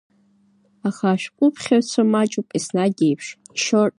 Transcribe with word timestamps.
Аха 0.87 1.05
ашәҟәыԥхьаҩцәа 1.13 2.03
маҷуп 2.11 2.47
еснагь 2.57 3.01
еиԥш. 3.07 3.27